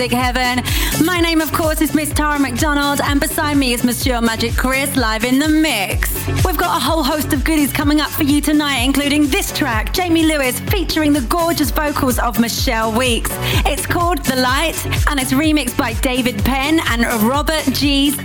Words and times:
music 0.00 0.16
heaven. 0.16 0.64
My 1.04 1.20
name, 1.20 1.42
of 1.42 1.52
course, 1.52 1.82
is 1.82 1.94
Miss 1.94 2.10
Tara 2.10 2.38
McDonald, 2.38 3.02
and 3.04 3.20
beside 3.20 3.58
me 3.58 3.74
is 3.74 3.84
Monsieur 3.84 4.22
Magic 4.22 4.56
Chris 4.56 4.96
live 4.96 5.24
in 5.24 5.38
the 5.38 5.48
mix. 5.48 6.14
We've 6.42 6.56
got 6.56 6.74
a 6.74 6.80
whole 6.80 7.02
host 7.02 7.34
of 7.34 7.44
goodies 7.44 7.70
coming 7.70 8.00
up 8.00 8.08
for 8.08 8.22
you 8.22 8.40
tonight, 8.40 8.78
including 8.78 9.26
this 9.26 9.52
track, 9.52 9.92
Jamie 9.92 10.24
Lewis, 10.24 10.58
featuring 10.58 11.12
the 11.12 11.20
gorgeous 11.22 11.70
vocals 11.70 12.18
of 12.18 12.40
Michelle 12.40 12.96
Weeks. 12.96 13.30
It's 13.66 13.86
called 13.86 14.24
The 14.24 14.36
Light, 14.36 14.82
and 15.08 15.20
it's 15.20 15.32
remixed 15.32 15.76
by 15.76 15.92
David 15.92 16.42
Penn 16.46 16.80
and 16.88 17.02
Robert 17.28 17.64
G's 17.72 18.18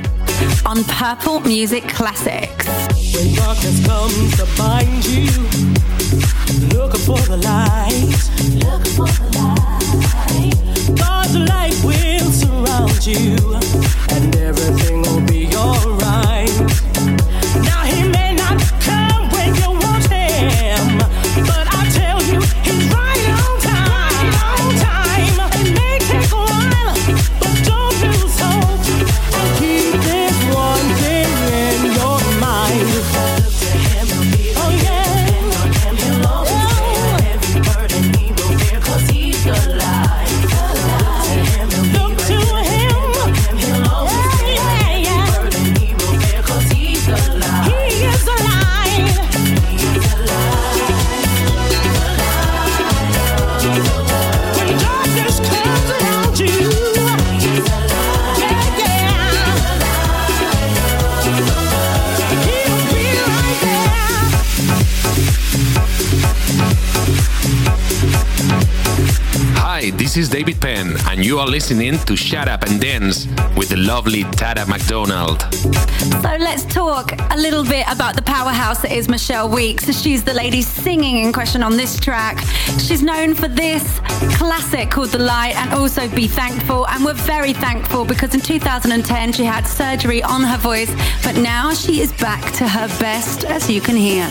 on 0.65 0.81
Purple 0.85 1.41
Music 1.41 1.83
Classics. 1.89 2.67
When 3.13 3.35
darkness 3.35 3.85
comes 3.85 4.37
to 4.37 4.47
bind 4.57 5.05
you, 5.07 5.27
for 7.05 7.17
the 7.27 7.37
light. 7.37 8.15
Look 8.63 8.87
for 8.87 9.05
the 9.05 9.25
light. 9.25 9.34
Light 11.35 11.75
will 11.83 12.31
surround 12.31 13.05
you, 13.05 13.35
and 14.15 14.35
everything 14.37 14.94
are 71.45 71.51
listening 71.51 71.97
to 72.05 72.15
Shut 72.15 72.47
Up 72.47 72.63
and 72.63 72.81
Dance 72.81 73.27
with 73.55 73.69
the 73.69 73.77
lovely 73.77 74.23
Tara 74.23 74.65
McDonald. 74.65 75.41
So 76.21 76.35
let's 76.39 76.65
talk 76.65 77.11
a 77.31 77.37
little 77.37 77.63
bit 77.63 77.85
about 77.87 78.15
the 78.15 78.21
powerhouse 78.21 78.81
that 78.81 78.91
is 78.91 79.07
Michelle 79.07 79.49
Weeks. 79.49 79.85
She's 80.01 80.23
the 80.23 80.33
lady 80.33 80.61
singing 80.61 81.17
in 81.17 81.31
question 81.31 81.61
on 81.61 81.77
this 81.77 81.99
track. 81.99 82.39
She's 82.79 83.03
known 83.03 83.35
for 83.35 83.47
this 83.47 83.99
classic 84.37 84.89
called 84.89 85.09
The 85.09 85.19
Light 85.19 85.55
and 85.55 85.73
also 85.73 86.07
Be 86.09 86.27
Thankful. 86.27 86.87
And 86.87 87.05
we're 87.05 87.13
very 87.13 87.53
thankful 87.53 88.05
because 88.05 88.33
in 88.33 88.41
2010 88.41 89.33
she 89.33 89.43
had 89.43 89.67
surgery 89.67 90.23
on 90.23 90.41
her 90.41 90.57
voice, 90.57 90.91
but 91.23 91.35
now 91.35 91.73
she 91.73 92.01
is 92.01 92.11
back 92.13 92.53
to 92.53 92.67
her 92.67 92.87
best, 92.99 93.43
as 93.43 93.69
you 93.69 93.81
can 93.81 93.95
hear. 93.95 94.27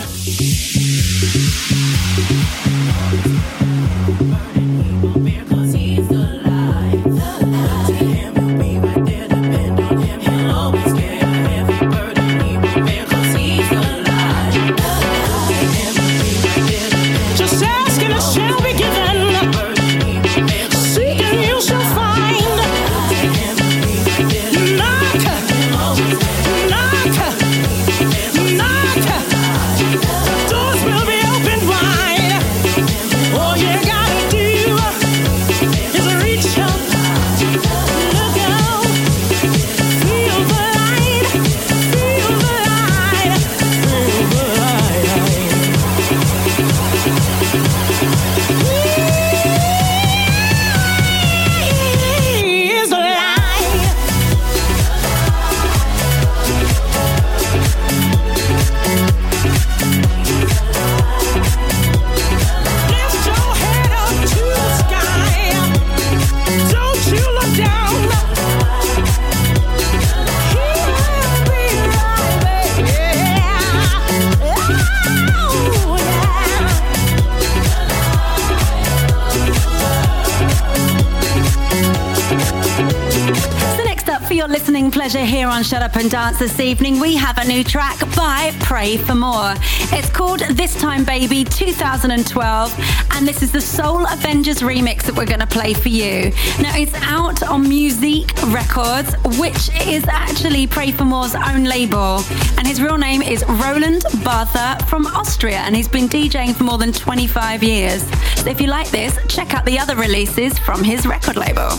On 85.55 85.63
Shut 85.63 85.81
Up 85.81 85.95
and 85.95 86.11
Dance 86.11 86.39
this 86.39 86.59
evening, 86.59 86.99
we 86.99 87.15
have 87.15 87.37
a 87.37 87.47
new 87.47 87.63
track 87.63 87.97
by 88.13 88.51
Pray 88.59 88.97
for 88.97 89.15
More. 89.15 89.53
It's 89.93 90.09
called 90.09 90.41
This 90.41 90.75
Time 90.81 91.05
Baby 91.05 91.45
2012, 91.45 93.09
and 93.11 93.25
this 93.25 93.41
is 93.41 93.53
the 93.53 93.61
Soul 93.61 94.05
Avengers 94.11 94.59
remix 94.59 95.03
that 95.03 95.15
we're 95.15 95.25
going 95.25 95.39
to 95.39 95.47
play 95.47 95.73
for 95.73 95.87
you. 95.87 96.31
Now 96.59 96.75
it's 96.75 96.93
out 97.03 97.41
on 97.43 97.69
Musique 97.69 98.33
Records, 98.47 99.15
which 99.39 99.69
is 99.87 100.03
actually 100.09 100.67
Pray 100.67 100.91
for 100.91 101.05
More's 101.05 101.35
own 101.35 101.63
label, 101.63 102.21
and 102.57 102.67
his 102.67 102.81
real 102.81 102.97
name 102.97 103.21
is 103.21 103.45
Roland 103.47 104.01
Bartha 104.25 104.85
from 104.89 105.05
Austria, 105.07 105.59
and 105.59 105.73
he's 105.73 105.87
been 105.87 106.09
DJing 106.09 106.53
for 106.53 106.65
more 106.65 106.77
than 106.77 106.91
25 106.91 107.63
years. 107.63 108.03
So 108.41 108.49
if 108.49 108.59
you 108.59 108.67
like 108.67 108.89
this, 108.89 109.17
check 109.29 109.53
out 109.53 109.63
the 109.63 109.79
other 109.79 109.95
releases 109.95 110.59
from 110.59 110.83
his 110.83 111.05
record 111.05 111.37
label. 111.37 111.69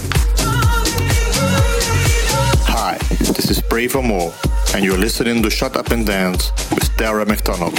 Hi, 2.69 2.99
this 3.37 3.51
is 3.51 3.61
Pray 3.61 3.87
for 3.87 4.03
More, 4.03 4.33
and 4.75 4.83
you're 4.83 4.97
listening 4.97 5.43
to 5.43 5.51
Shut 5.51 5.77
Up 5.77 5.91
and 5.91 6.07
Dance 6.07 6.51
with 6.71 6.89
Tara 6.97 7.27
McDonald. 7.27 7.75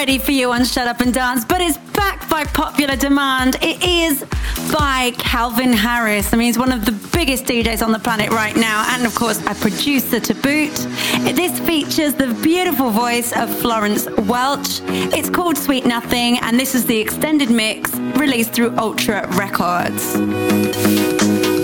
Already 0.00 0.16
for 0.16 0.32
you 0.32 0.50
on 0.50 0.64
Shut 0.64 0.88
Up 0.88 1.00
and 1.00 1.12
Dance, 1.12 1.44
but 1.44 1.60
it's 1.60 1.76
back 1.92 2.26
by 2.30 2.44
popular 2.44 2.96
demand. 2.96 3.56
It 3.60 3.84
is 3.84 4.24
by 4.72 5.12
Calvin 5.18 5.74
Harris. 5.74 6.32
I 6.32 6.38
mean, 6.38 6.46
he's 6.46 6.58
one 6.58 6.72
of 6.72 6.86
the 6.86 6.92
biggest 7.12 7.44
DJs 7.44 7.84
on 7.84 7.92
the 7.92 7.98
planet 7.98 8.30
right 8.30 8.56
now, 8.56 8.82
and 8.94 9.04
of 9.04 9.14
course, 9.14 9.46
a 9.46 9.54
producer 9.54 10.18
to 10.18 10.32
boot. 10.32 10.74
This 11.36 11.60
features 11.60 12.14
the 12.14 12.32
beautiful 12.42 12.88
voice 12.88 13.36
of 13.36 13.54
Florence 13.58 14.08
Welch. 14.20 14.80
It's 15.12 15.28
called 15.28 15.58
Sweet 15.58 15.84
Nothing, 15.84 16.38
and 16.38 16.58
this 16.58 16.74
is 16.74 16.86
the 16.86 16.98
extended 16.98 17.50
mix 17.50 17.94
released 17.94 18.54
through 18.54 18.74
Ultra 18.78 19.28
Records. 19.36 21.59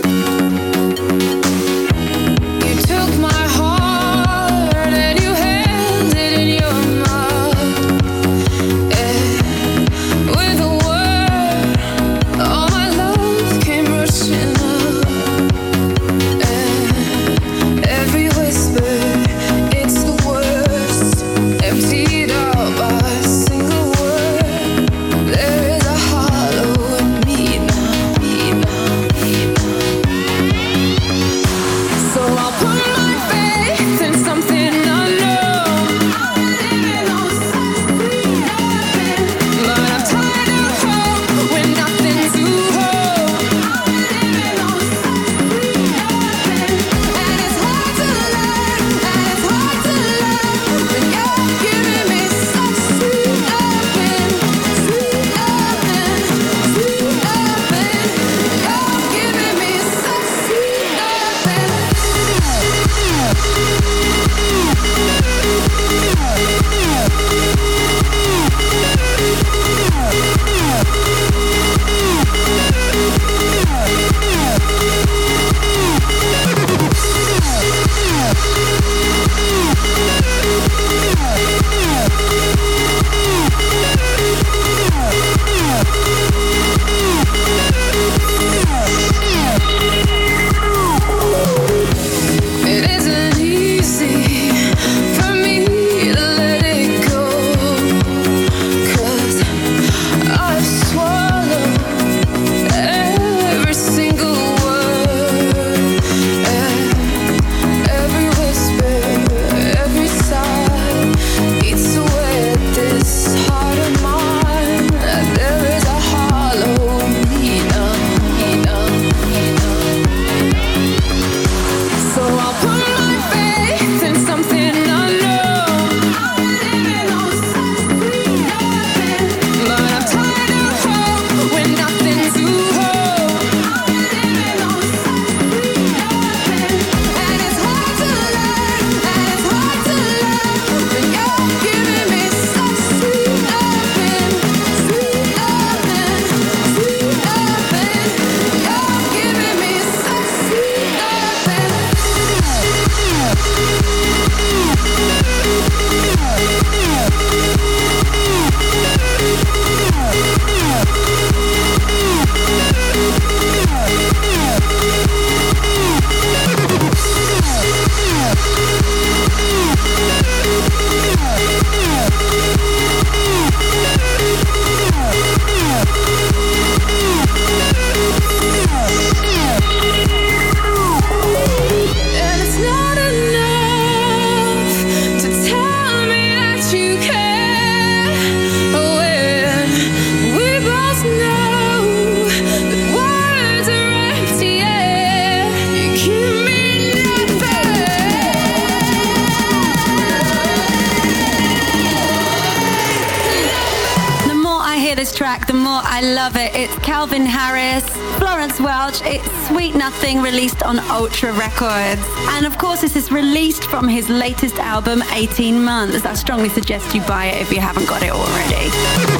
Ultra 211.16 211.32
Records. 211.32 212.02
And 212.34 212.44
of 212.44 212.58
course, 212.58 212.82
this 212.82 212.94
is 212.94 213.10
released 213.10 213.64
from 213.64 213.88
his 213.88 214.10
latest 214.10 214.56
album, 214.56 215.02
18 215.14 215.64
Months. 215.64 216.04
I 216.04 216.12
strongly 216.12 216.50
suggest 216.50 216.94
you 216.94 217.00
buy 217.04 217.28
it 217.28 217.40
if 217.40 217.50
you 217.50 217.58
haven't 217.58 217.88
got 217.88 218.02
it 218.02 218.10
already. 218.10 219.15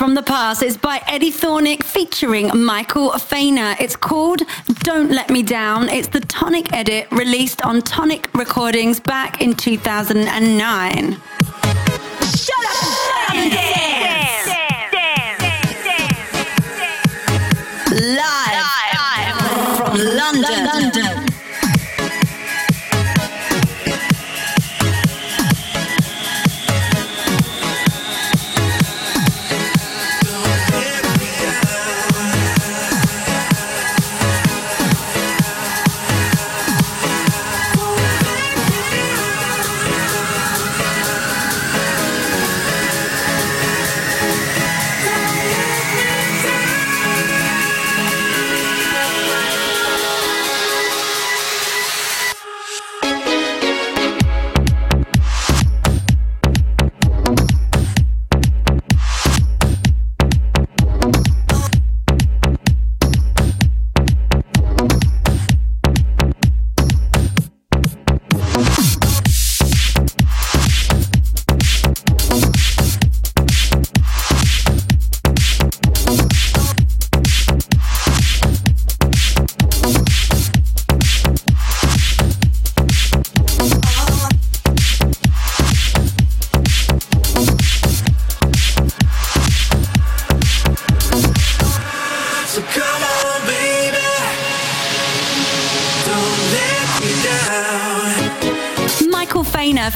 From 0.00 0.14
the 0.14 0.22
past. 0.22 0.62
It's 0.62 0.78
by 0.78 1.02
Eddie 1.06 1.30
Thoneick 1.30 1.84
featuring 1.84 2.50
Michael 2.56 3.10
Feiner. 3.18 3.76
It's 3.78 3.96
called 3.96 4.40
Don't 4.78 5.10
Let 5.10 5.28
Me 5.28 5.42
Down. 5.42 5.90
It's 5.90 6.08
the 6.08 6.20
Tonic 6.20 6.72
edit 6.72 7.06
released 7.12 7.60
on 7.66 7.82
Tonic 7.82 8.30
Recordings 8.32 8.98
back 8.98 9.42
in 9.42 9.52
2009. 9.52 11.12
Shut 11.12 12.64
up! 12.64 13.34
and 13.34 13.52
dance. 13.52 14.46
Live, 17.90 18.64
Live 18.96 19.76
from 19.76 19.98
London. 19.98 20.64
London. 20.64 20.89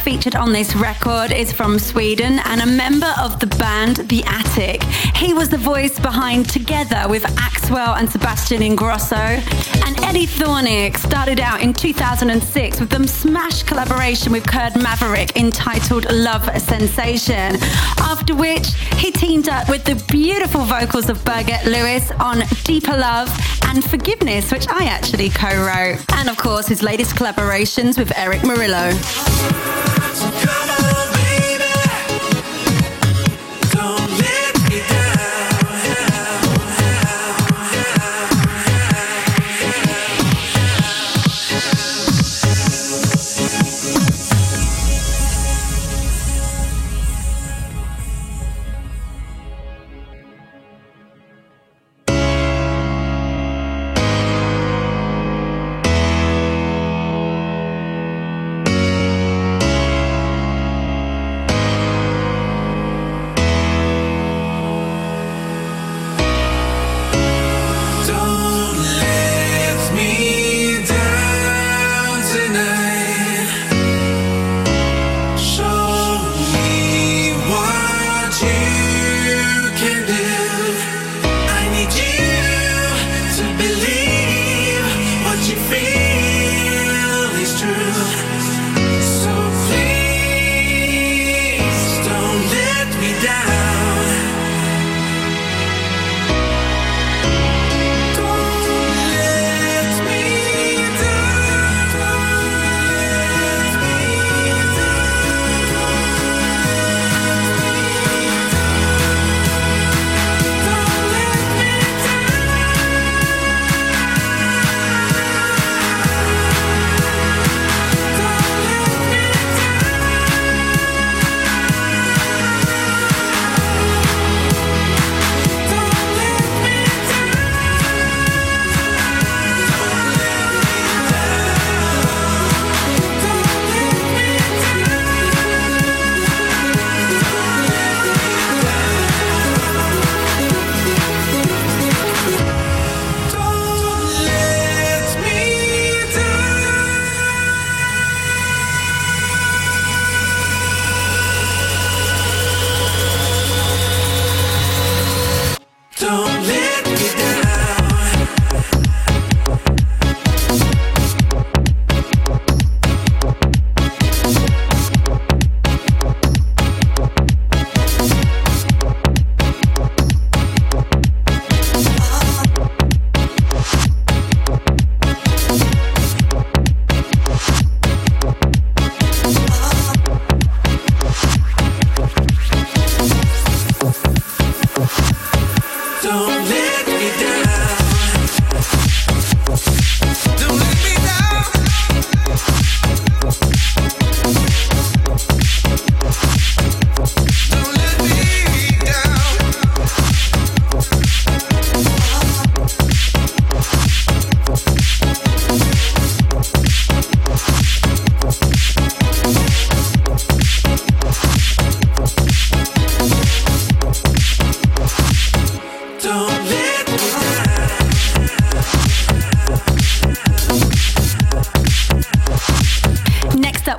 Featured 0.05 0.37
on 0.37 0.53
this 0.53 0.75
record 0.77 1.33
is 1.33 1.53
from 1.53 1.79
Sweden 1.79 2.39
and 2.45 2.61
a 2.61 2.67
member 2.67 3.13
of 3.19 3.41
the 3.41 3.47
band 3.47 3.97
The 4.09 4.23
Attic. 4.25 4.83
He 5.17 5.35
was 5.35 5.49
the 5.49 5.59
voice 5.59 5.99
behind 5.99 6.49
Together 6.49 7.07
with 7.09 7.23
Axwell 7.23 7.99
and 7.99 8.11
Sebastian 8.11 8.63
Ingrosso. 8.63 9.74
And 9.87 10.01
Eddie 10.03 10.27
Thoneick 10.27 10.97
started 10.97 11.41
out 11.41 11.61
in 11.61 11.75
2006 11.75 12.81
with 12.81 12.89
the 12.89 13.07
smash 13.07 13.63
collaboration 13.63 14.33
with 14.33 14.47
Kurd 14.47 14.75
Maverick 14.77 15.37
entitled 15.37 16.11
Love 16.11 16.45
Sensation. 16.61 17.57
After 17.99 18.35
which 18.35 18.69
he 18.97 19.13
teamed 19.13 19.49
up 19.49 19.69
with 19.69 19.85
the 19.85 20.03
beautiful 20.11 20.63
vocals 20.63 21.11
of 21.11 21.19
Birgit 21.19 21.65
Lewis 21.65 22.11
on 22.13 22.43
Deeper 22.65 22.97
Love 22.97 23.29
and 23.65 23.85
Forgiveness, 23.85 24.51
which 24.51 24.67
I 24.69 24.87
actually 24.87 25.29
co-wrote. 25.29 26.05
And 26.15 26.31
of 26.31 26.39
course 26.39 26.67
his 26.67 26.83
latest 26.83 27.15
collaborations 27.15 27.99
with 27.99 28.11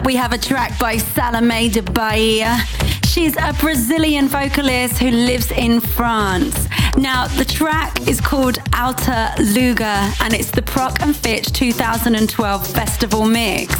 Morillo. 0.05 0.15
have 0.15 0.33
a 0.33 0.37
track 0.37 0.77
by 0.79 0.97
Salome 0.97 1.69
de 1.69 1.81
Bahia. 1.81 2.57
She's 3.05 3.35
a 3.37 3.53
Brazilian 3.59 4.27
vocalist 4.27 4.97
who 4.97 5.09
lives 5.09 5.51
in 5.51 5.79
France. 5.79 6.67
Now, 6.97 7.27
the 7.27 7.45
track 7.45 8.07
is 8.07 8.21
called 8.21 8.55
Outro 8.71 9.37
Lugar 9.53 10.13
and 10.21 10.33
it's 10.33 10.51
the 10.51 10.61
Prok 10.61 11.01
and 11.01 11.15
Fitch 11.15 11.51
2012 11.51 12.67
Festival 12.67 13.25
Mix. 13.25 13.75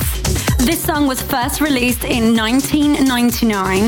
This 0.57 0.83
song 0.83 1.07
was 1.07 1.21
first 1.21 1.61
released 1.61 2.03
in 2.03 2.35
1999 2.35 3.83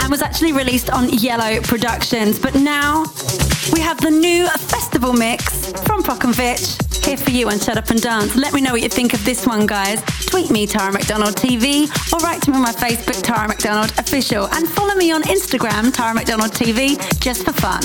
and 0.00 0.10
was 0.10 0.22
actually 0.22 0.52
released 0.52 0.90
on 0.90 1.08
Yellow 1.10 1.60
Productions, 1.62 2.38
but 2.38 2.54
now 2.54 3.04
we 3.72 3.80
have 3.80 4.00
the 4.00 4.10
new 4.10 4.46
festival 4.48 5.12
mix 5.12 5.72
from 5.82 6.02
Prok 6.02 6.24
and 6.24 6.36
Fitch 6.36 6.91
here 7.04 7.16
for 7.16 7.30
you 7.30 7.48
on 7.48 7.58
Shut 7.58 7.76
Up 7.76 7.90
and 7.90 8.00
Dance. 8.00 8.36
Let 8.36 8.52
me 8.52 8.60
know 8.60 8.72
what 8.72 8.82
you 8.82 8.88
think 8.88 9.14
of 9.14 9.24
this 9.24 9.46
one, 9.46 9.66
guys. 9.66 10.02
Tweet 10.26 10.50
me, 10.50 10.66
Tara 10.66 10.92
McDonald 10.92 11.36
TV, 11.36 11.88
or 12.12 12.18
write 12.18 12.42
to 12.42 12.50
me 12.50 12.56
on 12.56 12.62
my 12.62 12.72
Facebook, 12.72 13.22
Tara 13.22 13.48
McDonald 13.48 13.92
Official, 13.98 14.48
and 14.48 14.68
follow 14.68 14.94
me 14.94 15.10
on 15.12 15.22
Instagram, 15.22 15.92
Tara 15.92 16.14
McDonald 16.14 16.52
TV, 16.52 16.98
just 17.20 17.44
for 17.44 17.52
fun. 17.52 17.82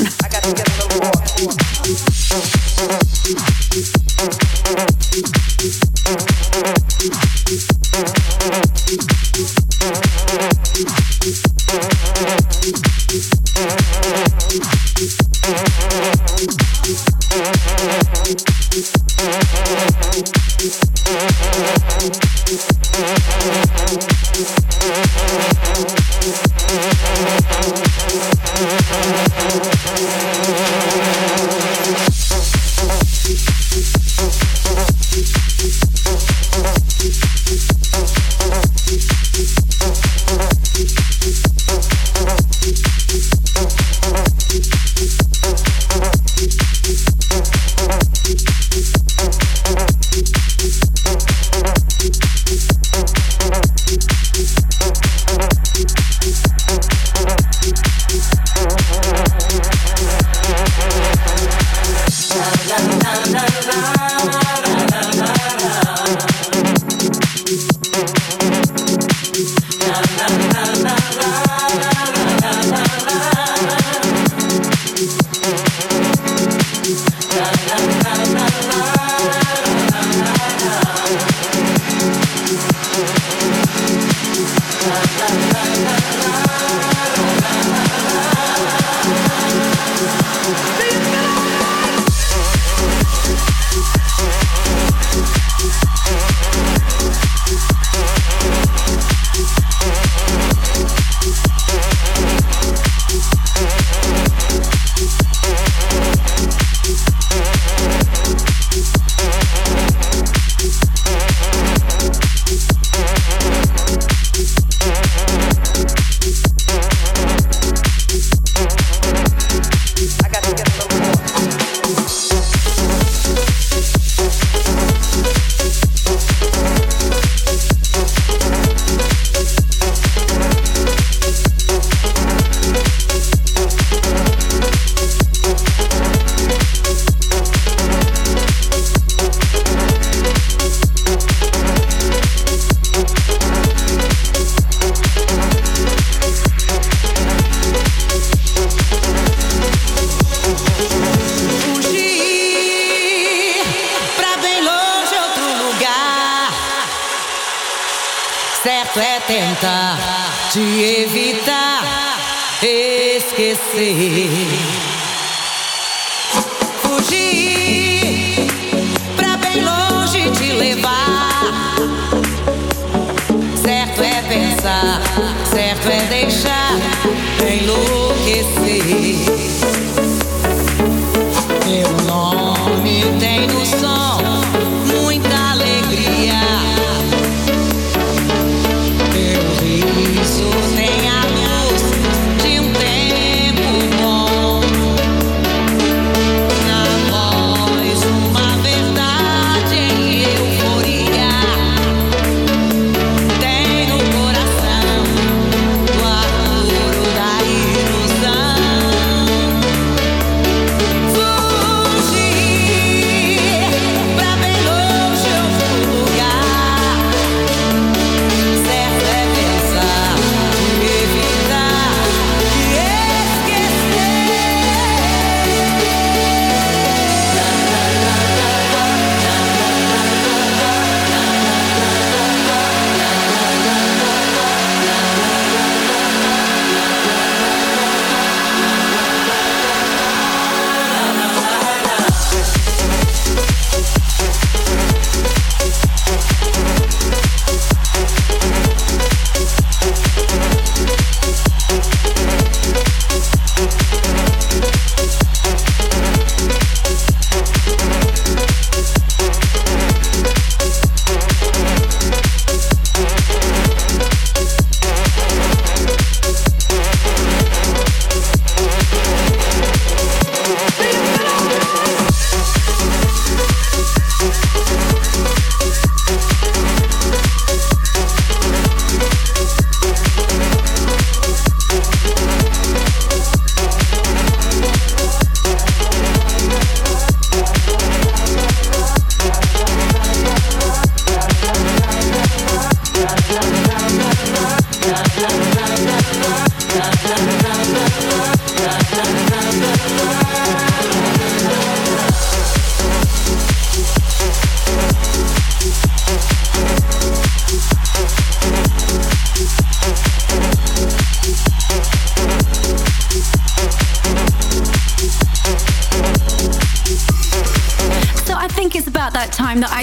Thank 15.47 16.07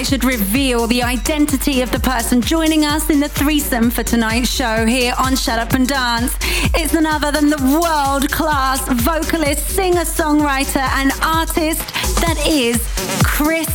should 0.05 0.23
reveal 0.23 0.85
the 0.85 1.01
identity 1.01 1.81
of 1.81 1.91
the 1.91 1.99
person 1.99 2.39
joining 2.39 2.85
us 2.85 3.09
in 3.09 3.19
the 3.19 3.27
threesome 3.27 3.89
for 3.89 4.03
tonight's 4.03 4.47
show 4.47 4.85
here 4.85 5.15
on 5.17 5.35
Shut 5.35 5.57
Up 5.57 5.73
and 5.73 5.87
Dance. 5.87 6.37
It's 6.75 6.93
none 6.93 7.07
other 7.07 7.31
than 7.31 7.49
the 7.49 7.79
world 7.81 8.31
class 8.31 8.87
vocalist, 9.03 9.67
singer, 9.67 10.01
songwriter, 10.01 10.87
and 10.99 11.11
artist 11.23 11.79
that 12.21 12.37
is 12.45 12.77
Chris 13.23 13.67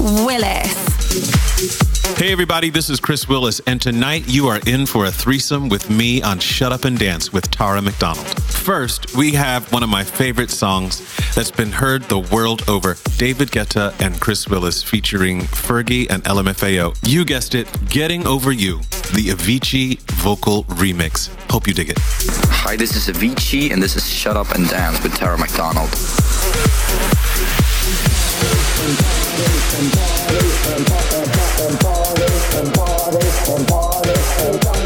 Willis. 0.00 1.93
Hey, 2.12 2.30
everybody, 2.30 2.70
this 2.70 2.90
is 2.90 3.00
Chris 3.00 3.28
Willis, 3.28 3.60
and 3.66 3.82
tonight 3.82 4.28
you 4.28 4.46
are 4.46 4.60
in 4.68 4.86
for 4.86 5.06
a 5.06 5.10
threesome 5.10 5.68
with 5.68 5.90
me 5.90 6.22
on 6.22 6.38
Shut 6.38 6.70
Up 6.70 6.84
and 6.84 6.96
Dance 6.96 7.32
with 7.32 7.50
Tara 7.50 7.82
McDonald. 7.82 8.40
First, 8.44 9.16
we 9.16 9.32
have 9.32 9.72
one 9.72 9.82
of 9.82 9.88
my 9.88 10.04
favorite 10.04 10.50
songs 10.50 11.00
that's 11.34 11.50
been 11.50 11.72
heard 11.72 12.02
the 12.04 12.20
world 12.20 12.62
over 12.68 12.96
David 13.16 13.50
Guetta 13.50 13.92
and 14.00 14.20
Chris 14.20 14.48
Willis 14.48 14.80
featuring 14.80 15.40
Fergie 15.40 16.08
and 16.08 16.22
LMFAO. 16.22 16.96
You 17.02 17.24
guessed 17.24 17.56
it, 17.56 17.66
Getting 17.88 18.28
Over 18.28 18.52
You, 18.52 18.78
the 19.12 19.30
Avicii 19.30 19.98
vocal 20.12 20.62
remix. 20.64 21.28
Hope 21.50 21.66
you 21.66 21.74
dig 21.74 21.90
it. 21.90 21.98
Hi, 22.00 22.76
this 22.76 22.94
is 22.94 23.12
Avicii, 23.14 23.72
and 23.72 23.82
this 23.82 23.96
is 23.96 24.08
Shut 24.08 24.36
Up 24.36 24.52
and 24.52 24.68
Dance 24.68 25.02
with 25.02 25.14
Tara 25.16 25.36
McDonald. 25.36 25.90
and 32.56 32.72
party 32.74 33.18
and 33.52 33.66
party 33.68 34.14
and 34.46 34.60
party. 34.62 34.83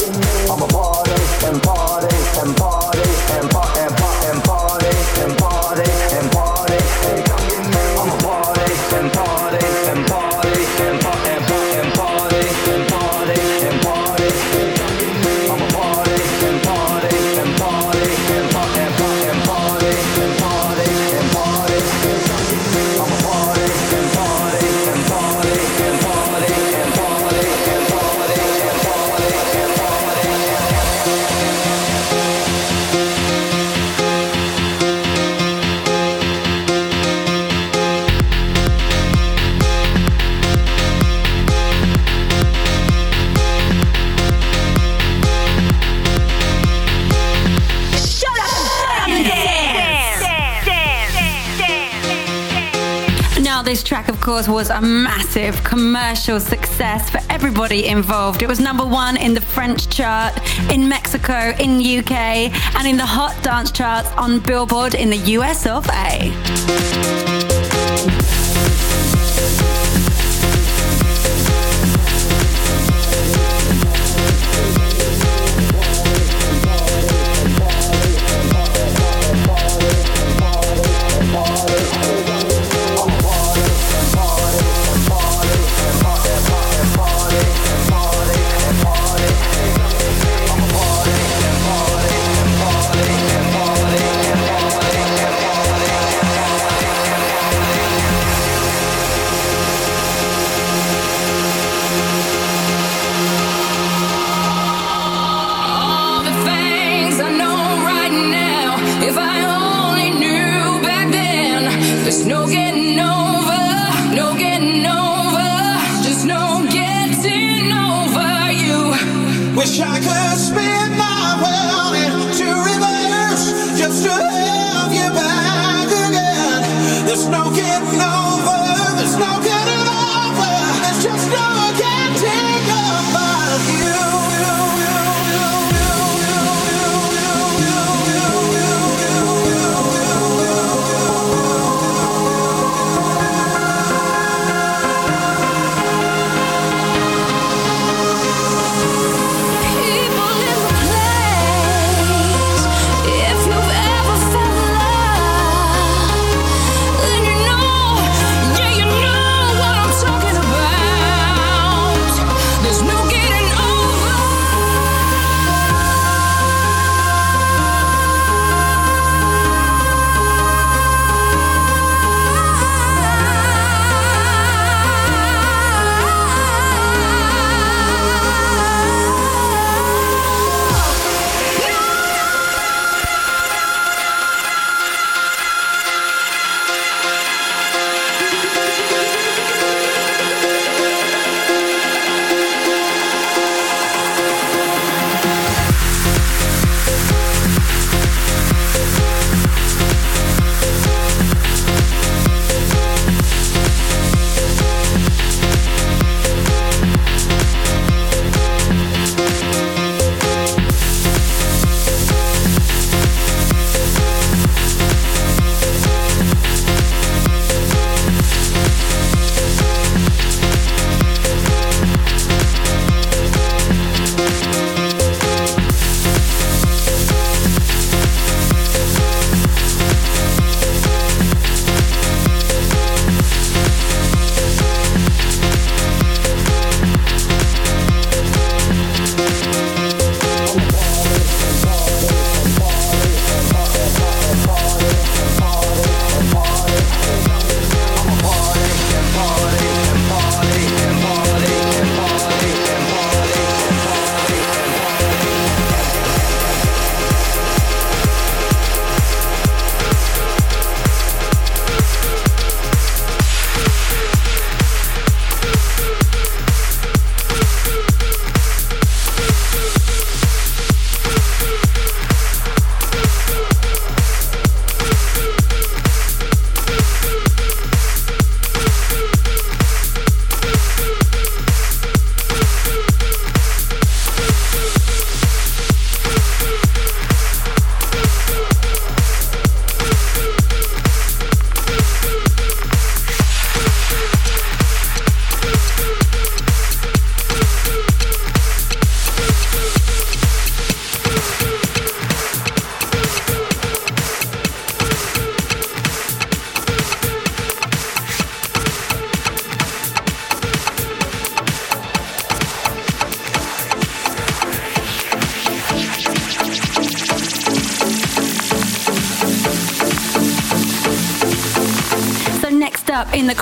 Course, 53.68 54.48
was 54.48 54.70
a 54.70 54.80
massive 54.80 55.62
commercial 55.62 56.40
success 56.40 57.10
for 57.10 57.20
everybody 57.28 57.86
involved. 57.86 58.42
It 58.42 58.48
was 58.48 58.60
number 58.60 58.84
one 58.84 59.18
in 59.18 59.34
the 59.34 59.42
French 59.42 59.90
chart, 59.90 60.32
in 60.70 60.88
Mexico, 60.88 61.52
in 61.58 61.78
UK, 61.98 62.12
and 62.76 62.88
in 62.88 62.96
the 62.96 63.04
hot 63.04 63.36
dance 63.42 63.70
charts 63.70 64.10
on 64.12 64.40
Billboard 64.40 64.94
in 64.94 65.10
the 65.10 65.18
US 65.36 65.66
of 65.66 65.86
A. 65.88 67.07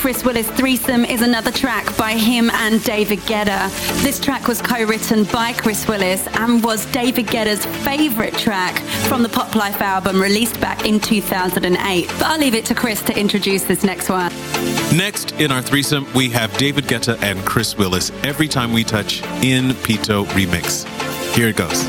Chris 0.07 0.25
Willis 0.25 0.49
threesome 0.51 1.05
is 1.05 1.21
another 1.21 1.51
track 1.51 1.85
by 1.97 2.13
him 2.13 2.49
and 2.51 2.81
David 2.85 3.19
Guetta. 3.23 3.69
This 4.05 4.21
track 4.21 4.47
was 4.47 4.63
co-written 4.63 5.25
by 5.25 5.53
Chris 5.53 5.89
Willis 5.89 6.29
and 6.29 6.63
was 6.63 6.87
David 6.93 7.27
Guetta's 7.27 7.67
favorite 7.85 8.33
track 8.35 8.79
from 9.09 9.25
the 9.25 9.29
Pop 9.29 9.57
Life 9.57 9.83
album 9.83 10.23
released 10.23 10.61
back 10.61 10.87
in 10.87 11.01
2008. 11.01 12.07
But 12.07 12.23
I'll 12.23 12.39
leave 12.39 12.55
it 12.55 12.65
to 12.67 12.75
Chris 12.77 13.03
to 13.03 13.19
introduce 13.19 13.65
this 13.65 13.83
next 13.83 14.09
one. 14.09 14.33
Next 14.97 15.33
in 15.41 15.51
our 15.51 15.61
threesome, 15.61 16.07
we 16.15 16.31
have 16.31 16.57
David 16.57 16.85
Guetta 16.85 17.21
and 17.21 17.45
Chris 17.45 17.77
Willis. 17.77 18.13
Every 18.23 18.47
time 18.47 18.73
we 18.73 18.85
touch 18.85 19.25
in 19.43 19.71
Pito 19.83 20.25
remix. 20.27 20.85
Here 21.35 21.49
it 21.49 21.57
goes. 21.57 21.83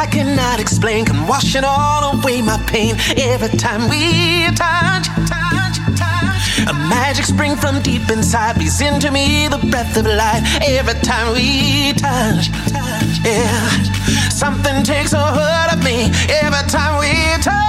I 0.00 0.06
cannot 0.06 0.60
explain 0.60 1.04
come 1.04 1.28
washing 1.28 1.62
all 1.62 2.18
away 2.18 2.40
my 2.40 2.56
pain 2.66 2.96
every 3.18 3.50
time 3.58 3.82
we 3.90 4.46
touch. 4.56 5.08
Touch, 5.28 5.76
touch. 6.00 6.68
A 6.70 6.72
magic 6.88 7.26
spring 7.26 7.54
from 7.54 7.82
deep 7.82 8.08
inside 8.08 8.56
breathes 8.56 8.80
into 8.80 9.10
me 9.10 9.46
the 9.48 9.58
breath 9.58 9.94
of 9.98 10.06
life 10.06 10.42
every 10.62 10.94
time 11.02 11.34
we 11.34 11.92
touch. 11.92 12.48
Yeah, 13.22 13.68
something 14.30 14.82
takes 14.84 15.12
a 15.12 15.20
hold 15.20 15.68
of 15.70 15.84
me 15.84 16.08
every 16.40 16.64
time 16.70 16.98
we 16.98 17.12
touch. 17.42 17.60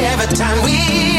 Every 0.00 0.36
time 0.36 0.62
we 0.64 1.17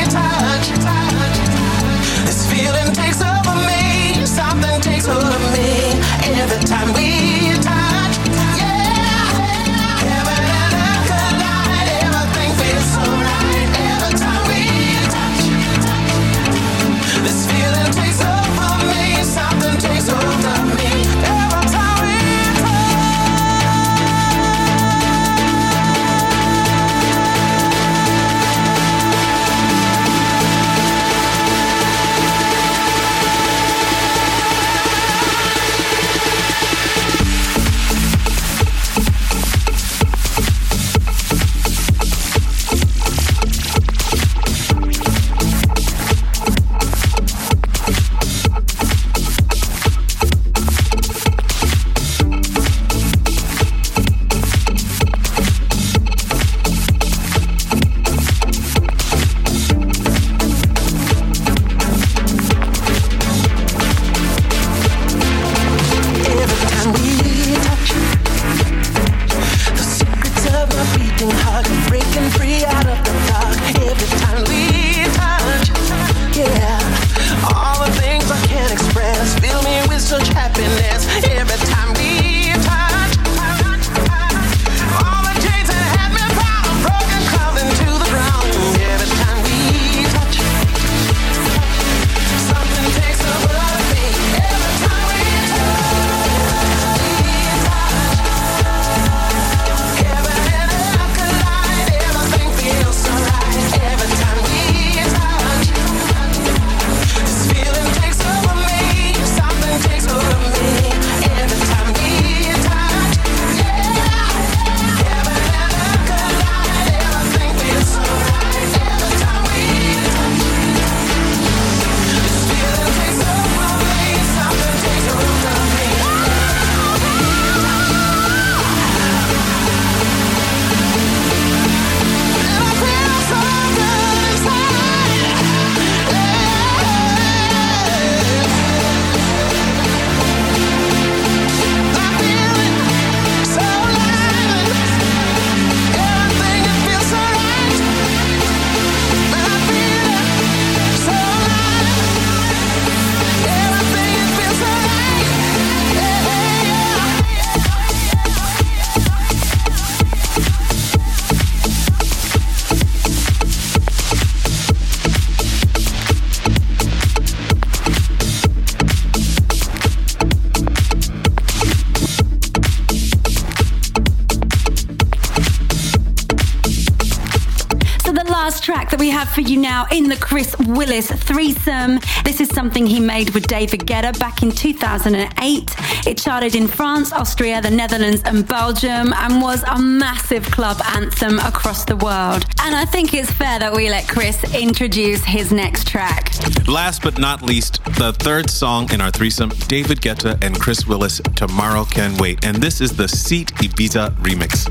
have 179.29 179.35
for 179.35 179.49
you 179.49 179.57
now 179.57 179.85
in 179.91 180.07
the 180.07 180.15
Chris 180.15 180.55
Willis 180.59 181.11
threesome. 181.11 181.99
This 182.23 182.39
is 182.41 182.49
something 182.49 182.85
he 182.85 182.99
made 182.99 183.31
with 183.31 183.47
David 183.47 183.81
Guetta 183.81 184.17
back 184.19 184.43
in 184.43 184.51
2008. 184.51 185.75
It 186.07 186.17
charted 186.17 186.55
in 186.55 186.67
France, 186.67 187.11
Austria, 187.11 187.61
the 187.61 187.69
Netherlands, 187.69 188.21
and 188.25 188.47
Belgium, 188.47 189.13
and 189.13 189.41
was 189.41 189.63
a 189.63 189.79
massive 189.79 190.43
club 190.51 190.81
anthem 190.95 191.39
across 191.39 191.85
the 191.85 191.95
world. 191.97 192.45
And 192.61 192.75
I 192.75 192.85
think 192.85 193.13
it's 193.13 193.31
fair 193.31 193.59
that 193.59 193.73
we 193.73 193.89
let 193.89 194.07
Chris 194.07 194.43
introduce 194.55 195.23
his 195.23 195.51
next 195.51 195.87
track. 195.87 196.31
Last 196.67 197.01
but 197.01 197.17
not 197.17 197.41
least, 197.41 197.83
the 197.97 198.13
third 198.13 198.49
song 198.49 198.91
in 198.91 199.01
our 199.01 199.11
threesome 199.11 199.49
David 199.67 200.01
Guetta 200.01 200.41
and 200.43 200.59
Chris 200.59 200.87
Willis, 200.87 201.21
Tomorrow 201.35 201.85
Can 201.85 202.17
Wait. 202.17 202.45
And 202.45 202.57
this 202.57 202.81
is 202.81 202.91
the 202.95 203.07
Seat 203.07 203.53
Ibiza 203.55 204.11
remix. 204.17 204.67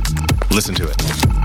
Listen 0.51 0.75
to 0.77 0.89
it. 0.89 1.38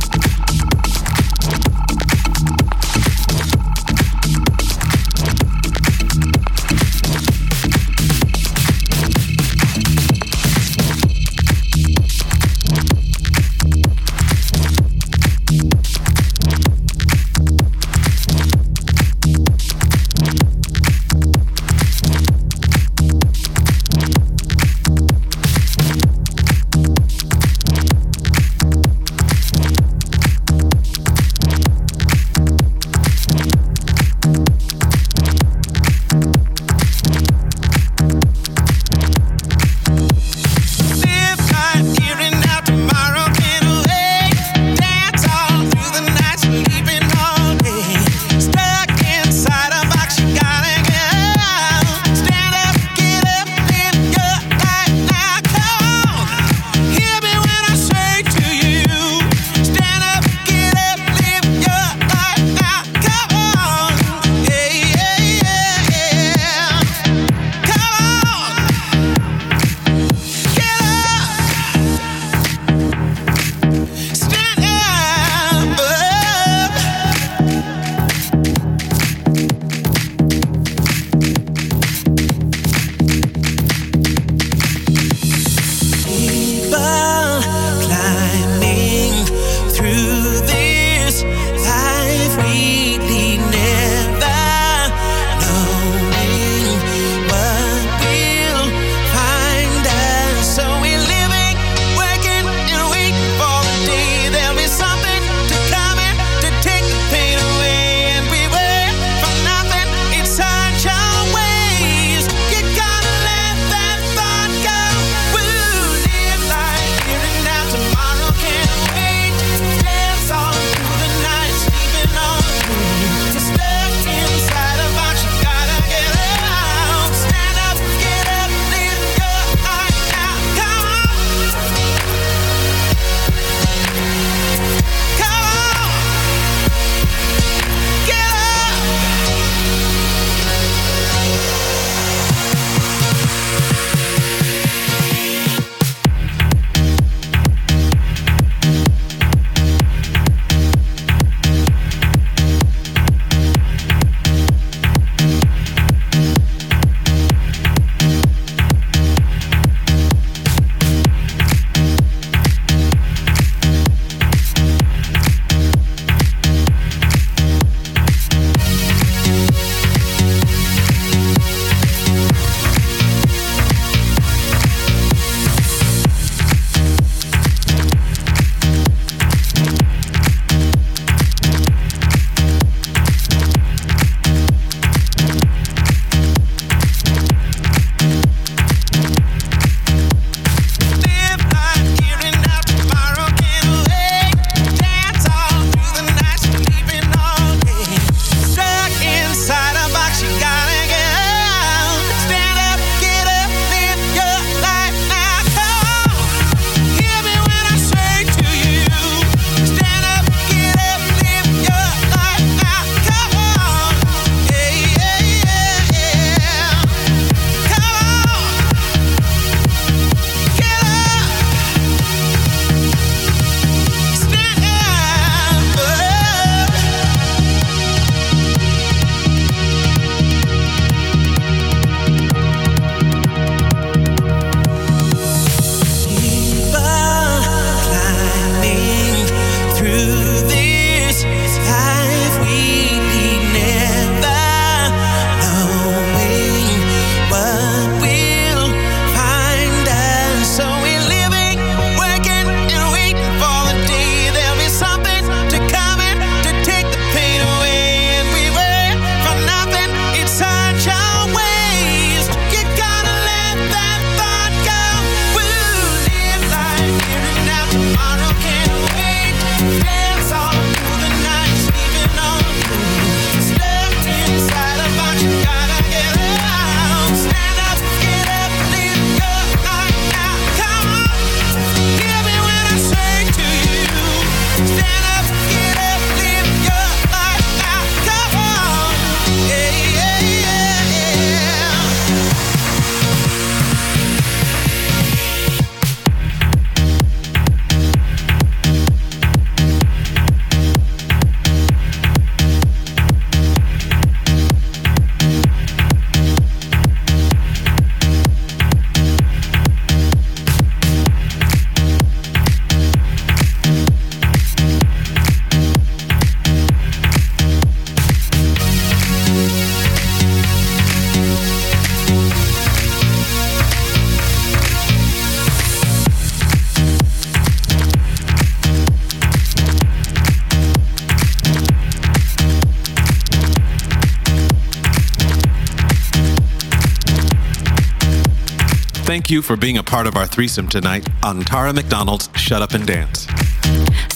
You 339.34 339.42
for 339.42 339.58
being 339.58 339.80
a 339.80 339.84
part 339.84 340.06
of 340.06 340.16
our 340.16 340.28
threesome 340.28 340.68
tonight 340.68 341.10
on 341.24 341.42
Tara 341.42 341.74
McDonald's 341.74 342.30
Shut 342.36 342.62
Up 342.62 342.74
and 342.74 342.86
Dance 342.86 343.28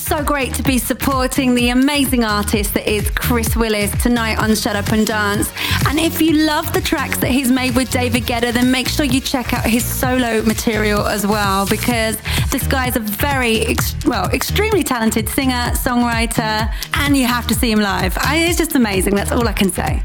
so 0.07 0.23
great 0.23 0.53
to 0.53 0.63
be 0.63 0.77
supporting 0.77 1.53
the 1.53 1.67
amazing 1.69 2.23
artist 2.23 2.73
that 2.73 2.89
is 2.89 3.09
Chris 3.11 3.57
Willis 3.57 3.91
tonight 4.01 4.39
on 4.39 4.55
Shut 4.55 4.77
Up 4.77 4.87
and 4.93 5.05
Dance. 5.05 5.51
And 5.85 5.99
if 5.99 6.21
you 6.21 6.45
love 6.45 6.71
the 6.71 6.79
tracks 6.79 7.17
that 7.17 7.29
he's 7.29 7.51
made 7.51 7.75
with 7.75 7.91
David 7.91 8.23
Guetta, 8.23 8.53
then 8.53 8.71
make 8.71 8.87
sure 8.87 9.05
you 9.05 9.19
check 9.19 9.53
out 9.53 9.65
his 9.65 9.83
solo 9.83 10.41
material 10.43 11.05
as 11.05 11.27
well, 11.27 11.67
because 11.67 12.17
this 12.51 12.65
guy 12.67 12.87
is 12.87 12.95
a 12.95 13.01
very, 13.01 13.65
ex- 13.65 13.97
well, 14.05 14.29
extremely 14.29 14.81
talented 14.81 15.27
singer, 15.27 15.71
songwriter, 15.73 16.73
and 16.93 17.17
you 17.17 17.27
have 17.27 17.45
to 17.47 17.53
see 17.53 17.69
him 17.69 17.79
live. 17.79 18.17
I, 18.19 18.37
it's 18.37 18.57
just 18.57 18.75
amazing. 18.75 19.13
That's 19.13 19.33
all 19.33 19.45
I 19.45 19.53
can 19.53 19.73
say. 19.73 20.03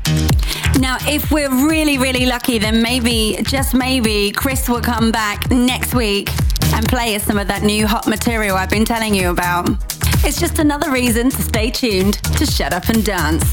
Now, 0.78 0.96
if 1.02 1.30
we're 1.30 1.50
really, 1.68 1.98
really 1.98 2.26
lucky, 2.26 2.58
then 2.58 2.82
maybe, 2.82 3.38
just 3.42 3.74
maybe, 3.74 4.32
Chris 4.32 4.68
will 4.68 4.80
come 4.80 5.12
back 5.12 5.50
next 5.50 5.94
week 5.94 6.28
and 6.74 6.88
play 6.88 7.14
us 7.14 7.22
some 7.24 7.38
of 7.38 7.46
that 7.48 7.62
new 7.62 7.86
hot 7.86 8.06
material 8.06 8.56
I've 8.56 8.70
been 8.70 8.84
telling 8.84 9.14
you 9.14 9.30
about. 9.30 9.68
It's 10.24 10.40
just 10.40 10.58
another 10.58 10.90
reason 10.90 11.30
to 11.30 11.42
stay 11.42 11.70
tuned 11.70 12.14
to 12.14 12.46
Shut 12.46 12.72
Up 12.72 12.88
and 12.88 13.04
Dance. 13.04 13.44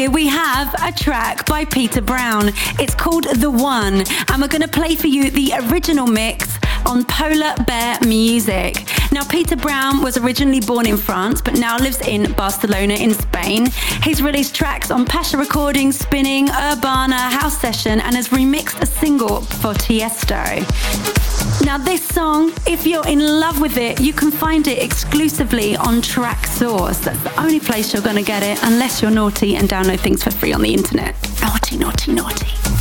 You, 0.00 0.10
we 0.10 0.28
have 0.28 0.74
a 0.82 0.92
track 0.92 1.44
by 1.44 1.66
Peter 1.66 2.00
Brown. 2.00 2.52
It's 2.78 2.94
called 2.94 3.24
The 3.24 3.50
One, 3.50 4.02
and 4.28 4.40
we're 4.40 4.48
going 4.48 4.62
to 4.62 4.68
play 4.68 4.94
for 4.94 5.08
you 5.08 5.30
the 5.30 5.52
original 5.68 6.06
mix 6.06 6.58
on 6.86 7.04
Polar 7.04 7.54
Bear 7.66 7.98
Music. 8.06 8.76
Now, 9.12 9.24
Peter 9.24 9.56
Brown 9.56 10.00
was 10.02 10.16
originally 10.16 10.60
born 10.60 10.86
in 10.86 10.96
France, 10.96 11.42
but 11.42 11.58
now 11.58 11.76
lives 11.76 12.00
in 12.06 12.32
Barcelona 12.32 12.94
in 12.94 13.12
Spain. 13.12 13.66
He's 14.02 14.22
released 14.22 14.54
tracks 14.54 14.90
on 14.90 15.04
Pacha 15.04 15.36
Recordings, 15.36 15.98
Spinning, 15.98 16.48
Urbana, 16.48 17.18
House 17.18 17.60
Session, 17.60 18.00
and 18.00 18.16
has 18.16 18.28
remixed 18.28 18.80
a 18.80 18.86
single 18.86 19.42
for 19.42 19.74
Tiesto. 19.74 21.29
Now, 21.64 21.78
this 21.78 22.02
song, 22.06 22.52
if 22.66 22.86
you're 22.86 23.06
in 23.06 23.20
love 23.20 23.60
with 23.60 23.76
it, 23.76 24.00
you 24.00 24.12
can 24.12 24.30
find 24.30 24.66
it 24.66 24.82
exclusively 24.82 25.76
on 25.76 26.00
Traxsource. 26.00 27.02
That's 27.02 27.22
the 27.22 27.40
only 27.40 27.60
place 27.60 27.92
you're 27.92 28.02
going 28.02 28.16
to 28.16 28.22
get 28.22 28.42
it, 28.42 28.58
unless 28.62 29.02
you're 29.02 29.10
naughty 29.10 29.56
and 29.56 29.68
download 29.68 30.00
things 30.00 30.24
for 30.24 30.30
free 30.30 30.52
on 30.52 30.62
the 30.62 30.72
internet. 30.72 31.14
Naughty, 31.40 31.76
naughty, 31.76 32.12
naughty. 32.12 32.79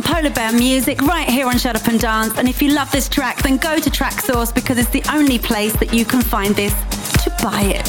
On 0.00 0.14
Polar 0.14 0.30
Bear 0.30 0.52
Music, 0.52 1.02
right 1.02 1.28
here 1.28 1.46
on 1.46 1.58
Shut 1.58 1.76
Up 1.76 1.86
and 1.86 2.00
Dance. 2.00 2.38
And 2.38 2.48
if 2.48 2.62
you 2.62 2.72
love 2.72 2.90
this 2.90 3.08
track, 3.08 3.42
then 3.42 3.56
go 3.58 3.78
to 3.78 3.90
Traxsource 3.90 4.54
because 4.54 4.78
it's 4.78 4.90
the 4.90 5.02
only 5.12 5.38
place 5.38 5.74
that 5.76 5.92
you 5.92 6.04
can 6.04 6.22
find 6.22 6.54
this 6.54 6.72
to 7.24 7.30
buy 7.42 7.62
it. 7.62 7.86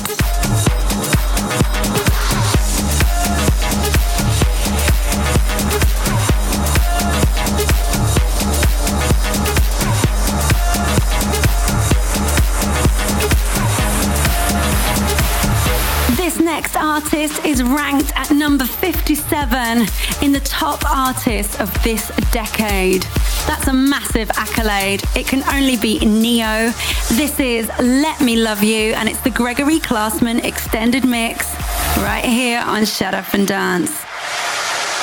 Artist 17.02 17.44
is 17.46 17.64
ranked 17.64 18.12
at 18.16 18.32
number 18.32 18.66
57 18.66 19.88
in 20.22 20.32
the 20.32 20.40
top 20.42 20.84
artists 20.86 21.60
of 21.60 21.72
this 21.84 22.12
decade. 22.32 23.04
That's 23.48 23.68
a 23.68 23.74
massive 23.74 24.30
accolade. 24.32 25.02
It 25.16 25.26
can 25.26 25.44
only 25.56 25.78
be 25.78 26.00
Ne-Yo. 26.00 26.72
This 27.16 27.40
is 27.40 27.70
Let 27.80 28.22
Me 28.22 28.36
Love 28.36 28.64
You, 28.64 28.94
and 28.94 29.10
it's 29.10 29.22
the 29.22 29.30
Gregory 29.30 29.80
Classman 29.80 30.40
extended 30.40 31.06
mix 31.06 31.54
right 31.98 32.26
here 32.26 32.62
on 32.62 32.86
Shut 32.86 33.14
Up 33.14 33.34
and 33.34 33.48
Dance. 33.48 33.92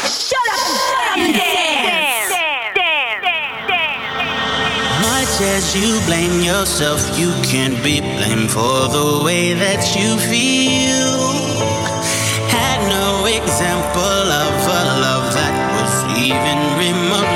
Shut 0.07 0.39
up, 0.53 0.67
shut 0.89 1.09
up 1.09 1.19
and 1.19 1.35
dance. 1.35 1.79
Much 5.03 5.41
as 5.41 5.75
you 5.75 6.01
blame 6.07 6.43
yourself, 6.43 7.19
you 7.19 7.33
can't 7.43 7.83
be 7.83 8.01
blamed 8.01 8.51
for 8.51 8.89
the 8.89 9.23
way 9.25 9.55
that 9.55 9.97
you 9.97 10.17
feel 10.31 10.98
no 10.98 10.98
example 13.61 14.31
of 14.45 14.55
a 14.69 14.83
love 15.03 15.35
that 15.35 15.51
was 15.75 16.17
even 16.17 16.59
remotely 16.79 17.28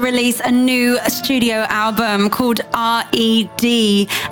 release 0.00 0.40
a 0.40 0.50
new 0.50 0.98
studio 1.08 1.66
album 1.68 2.30
called 2.30 2.60
RED, 2.74 3.64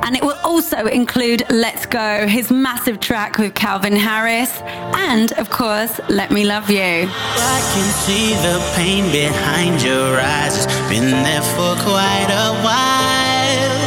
and 0.03 0.17
it 0.17 0.23
will 0.23 0.39
also 0.43 0.87
include 0.87 1.45
Let's 1.51 1.87
Go, 1.87 2.27
his 2.27 2.51
massive 2.51 3.01
track 3.01 3.39
with 3.39 3.55
Calvin 3.55 3.95
Harris, 3.95 4.61
and 4.63 5.33
of 5.33 5.51
course, 5.51 6.01
Let 6.09 6.31
Me 6.31 6.45
Love 6.45 6.71
You. 6.71 6.79
I 6.79 7.61
can 7.73 7.89
see 8.05 8.35
the 8.47 8.59
pain 8.77 9.05
behind 9.13 9.83
your 9.83 10.19
eyes, 10.19 10.65
it's 10.65 10.67
been 10.89 11.11
there 11.11 11.43
for 11.43 11.75
quite 11.85 12.31
a 12.31 12.53
while. 12.65 13.79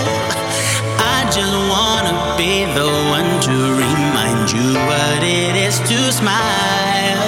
I 1.03 1.25
just 1.33 1.57
wanna 1.73 2.15
be 2.37 2.65
the 2.77 2.89
one 3.09 3.31
to 3.47 3.55
remind 3.85 4.51
you 4.51 4.73
what 4.87 5.23
it 5.23 5.55
is 5.55 5.79
to 5.79 6.11
smile. 6.11 7.20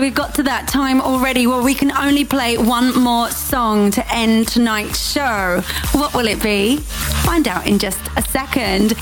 We've 0.00 0.14
got 0.14 0.34
to 0.36 0.42
that 0.44 0.66
time 0.68 1.00
already 1.00 1.46
where 1.46 1.62
we 1.62 1.74
can 1.74 1.92
only 1.92 2.24
play 2.24 2.56
one 2.56 2.98
more 2.98 3.28
song 3.30 3.90
to 3.90 4.14
end 4.14 4.48
tonight's 4.48 4.98
show. 4.98 5.62
What 5.92 6.14
will 6.14 6.26
it 6.26 6.42
be? 6.42 6.78
Find 6.78 7.46
out 7.46 7.66
in 7.66 7.78
just 7.78 8.00
a 8.16 8.22
second. 8.22 8.94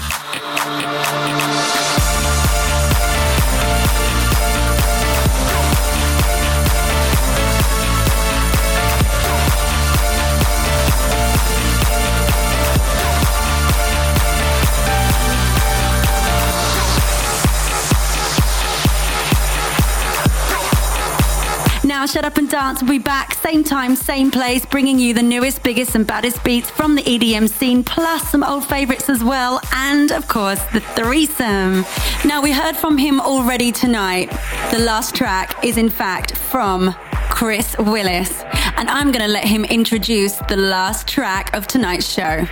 Now, 21.99 22.07
Shut 22.07 22.25
Up 22.25 22.37
and 22.37 22.49
Dance 22.49 22.81
will 22.81 22.91
be 22.91 23.01
back, 23.01 23.35
same 23.35 23.65
time, 23.65 23.97
same 23.97 24.31
place, 24.31 24.65
bringing 24.65 25.01
you 25.01 25.13
the 25.15 25.23
newest, 25.23 25.65
biggest, 25.65 25.97
and 25.97 26.07
baddest 26.07 26.45
beats 26.45 26.71
from 26.71 26.95
the 26.95 27.03
EDM 27.03 27.49
scene, 27.49 27.83
plus 27.83 28.31
some 28.31 28.45
old 28.45 28.65
favorites 28.65 29.09
as 29.09 29.25
well, 29.25 29.61
and 29.73 30.13
of 30.13 30.29
course, 30.29 30.63
the 30.67 30.79
threesome. 30.95 31.85
Now, 32.25 32.41
we 32.41 32.53
heard 32.53 32.77
from 32.77 32.99
him 32.99 33.21
already 33.21 33.73
tonight. 33.73 34.31
The 34.71 34.79
last 34.79 35.17
track 35.17 35.65
is, 35.65 35.77
in 35.77 35.89
fact, 35.89 36.37
from 36.37 36.95
Chris 37.31 37.77
Willis. 37.81 38.45
And 38.79 38.89
I'm 38.89 39.11
going 39.11 39.27
to 39.27 39.33
let 39.33 39.43
him 39.43 39.65
introduce 39.65 40.37
the 40.49 40.57
last 40.57 41.09
track 41.09 41.53
of 41.53 41.67
tonight's 41.67 42.09
show. 42.09 42.47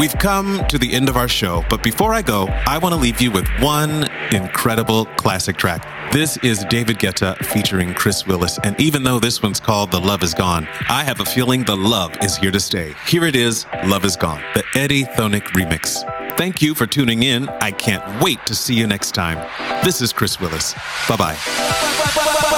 We've 0.00 0.18
come 0.18 0.66
to 0.66 0.78
the 0.78 0.92
end 0.92 1.08
of 1.08 1.16
our 1.16 1.28
show, 1.28 1.64
but 1.70 1.80
before 1.80 2.12
I 2.12 2.22
go, 2.22 2.48
I 2.66 2.76
want 2.78 2.92
to 2.92 3.00
leave 3.00 3.20
you 3.20 3.30
with 3.30 3.46
one 3.60 4.10
incredible 4.32 5.04
classic 5.16 5.56
track. 5.56 5.86
This 6.12 6.36
is 6.38 6.64
David 6.64 6.98
Guetta 6.98 7.36
featuring 7.44 7.94
Chris 7.94 8.26
Willis. 8.26 8.58
And 8.64 8.78
even 8.80 9.04
though 9.04 9.20
this 9.20 9.44
one's 9.44 9.60
called 9.60 9.92
The 9.92 10.00
Love 10.00 10.24
Is 10.24 10.34
Gone, 10.34 10.66
I 10.88 11.04
have 11.04 11.20
a 11.20 11.24
feeling 11.24 11.62
the 11.62 11.76
love 11.76 12.16
is 12.20 12.36
here 12.36 12.50
to 12.50 12.58
stay. 12.58 12.92
Here 13.06 13.24
it 13.24 13.36
is, 13.36 13.64
Love 13.84 14.04
Is 14.04 14.16
Gone, 14.16 14.42
the 14.54 14.64
Eddie 14.74 15.04
Thoneick 15.04 15.44
remix. 15.52 16.02
Thank 16.36 16.60
you 16.60 16.74
for 16.74 16.88
tuning 16.88 17.22
in. 17.22 17.48
I 17.48 17.70
can't 17.70 18.20
wait 18.20 18.44
to 18.46 18.56
see 18.56 18.74
you 18.74 18.88
next 18.88 19.12
time. 19.12 19.38
This 19.84 20.02
is 20.02 20.12
Chris 20.12 20.40
Willis. 20.40 20.74
Bye 21.08 21.16
bye. 21.16 22.50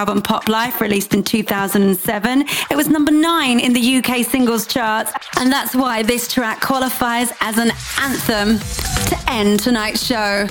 Album, 0.00 0.22
Pop 0.22 0.48
Life, 0.48 0.80
released 0.80 1.12
in 1.12 1.22
2007. 1.22 2.44
It 2.70 2.74
was 2.74 2.88
number 2.88 3.10
nine 3.10 3.60
in 3.60 3.74
the 3.74 3.96
UK 3.98 4.24
singles 4.24 4.66
charts, 4.66 5.12
and 5.38 5.52
that's 5.52 5.74
why 5.74 6.02
this 6.02 6.32
track 6.32 6.62
qualifies 6.62 7.30
as 7.42 7.58
an 7.58 7.70
anthem 8.00 8.58
to 9.10 9.30
end 9.30 9.60
tonight's 9.60 10.02
show. 10.02 10.46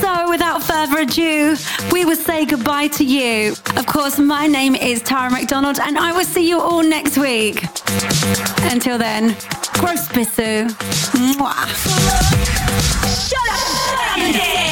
So, 0.00 0.30
without 0.30 0.62
further 0.62 1.00
ado, 1.00 1.54
we 1.92 2.06
will 2.06 2.16
say 2.16 2.46
goodbye 2.46 2.88
to 2.98 3.04
you. 3.04 3.52
Of 3.76 3.84
course, 3.84 4.18
my 4.18 4.46
name 4.46 4.74
is 4.74 5.02
Tara 5.02 5.30
McDonald, 5.30 5.78
and 5.78 5.98
I 5.98 6.12
will 6.16 6.24
see 6.24 6.48
you 6.48 6.58
all 6.58 6.82
next 6.82 7.18
week. 7.18 7.62
Until 8.72 8.96
then, 8.96 9.36
gross 9.80 10.08
bisu. 10.08 10.70
Mwah. 11.36 11.68
Shut 13.28 13.48
up! 13.50 14.16
Now 14.16 14.71